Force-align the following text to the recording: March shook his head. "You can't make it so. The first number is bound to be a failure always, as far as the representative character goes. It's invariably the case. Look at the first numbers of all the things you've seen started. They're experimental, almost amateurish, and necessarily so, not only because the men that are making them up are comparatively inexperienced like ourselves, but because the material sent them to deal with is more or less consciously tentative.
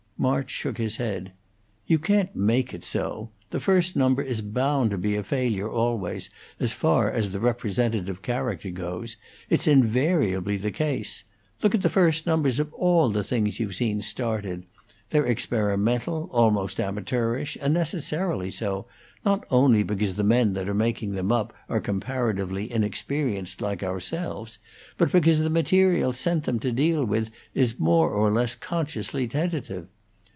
March 0.21 0.51
shook 0.51 0.77
his 0.77 0.97
head. 0.97 1.31
"You 1.87 1.97
can't 1.97 2.35
make 2.35 2.75
it 2.75 2.83
so. 2.83 3.31
The 3.49 3.59
first 3.59 3.95
number 3.95 4.21
is 4.21 4.43
bound 4.43 4.91
to 4.91 4.97
be 4.99 5.15
a 5.15 5.23
failure 5.23 5.67
always, 5.67 6.29
as 6.59 6.73
far 6.73 7.09
as 7.09 7.31
the 7.31 7.39
representative 7.39 8.21
character 8.21 8.69
goes. 8.69 9.17
It's 9.49 9.65
invariably 9.65 10.57
the 10.57 10.69
case. 10.69 11.23
Look 11.63 11.73
at 11.73 11.81
the 11.81 11.89
first 11.89 12.27
numbers 12.27 12.59
of 12.59 12.71
all 12.75 13.09
the 13.09 13.23
things 13.23 13.59
you've 13.59 13.73
seen 13.73 14.03
started. 14.03 14.65
They're 15.09 15.25
experimental, 15.25 16.29
almost 16.31 16.79
amateurish, 16.79 17.57
and 17.59 17.73
necessarily 17.73 18.51
so, 18.51 18.85
not 19.25 19.43
only 19.49 19.81
because 19.81 20.13
the 20.13 20.23
men 20.23 20.53
that 20.53 20.69
are 20.69 20.75
making 20.75 21.13
them 21.13 21.31
up 21.31 21.51
are 21.67 21.81
comparatively 21.81 22.71
inexperienced 22.71 23.59
like 23.59 23.81
ourselves, 23.81 24.59
but 24.99 25.11
because 25.11 25.39
the 25.39 25.49
material 25.49 26.13
sent 26.13 26.43
them 26.43 26.59
to 26.59 26.71
deal 26.71 27.03
with 27.03 27.31
is 27.55 27.79
more 27.79 28.11
or 28.11 28.29
less 28.31 28.53
consciously 28.53 29.27
tentative. 29.27 29.87